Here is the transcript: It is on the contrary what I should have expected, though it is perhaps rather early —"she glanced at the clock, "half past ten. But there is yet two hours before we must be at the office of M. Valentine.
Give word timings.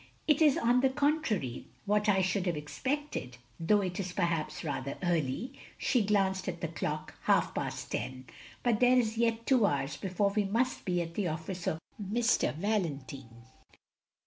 It 0.27 0.41
is 0.41 0.57
on 0.57 0.79
the 0.81 0.89
contrary 0.89 1.67
what 1.85 2.09
I 2.09 2.23
should 2.23 2.47
have 2.47 2.57
expected, 2.57 3.37
though 3.59 3.81
it 3.81 3.99
is 3.99 4.13
perhaps 4.13 4.63
rather 4.63 4.97
early 5.03 5.53
—"she 5.77 6.01
glanced 6.03 6.47
at 6.47 6.59
the 6.59 6.67
clock, 6.69 7.13
"half 7.25 7.53
past 7.53 7.91
ten. 7.91 8.25
But 8.63 8.79
there 8.79 8.97
is 8.97 9.19
yet 9.19 9.45
two 9.45 9.63
hours 9.67 9.97
before 9.97 10.31
we 10.31 10.45
must 10.45 10.85
be 10.85 11.03
at 11.03 11.13
the 11.13 11.27
office 11.27 11.67
of 11.67 11.77
M. 11.99 12.19
Valentine. 12.55 13.43